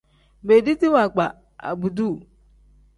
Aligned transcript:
Beediti 0.47 0.87
waagba 0.93 1.25
abduu. 1.69 2.13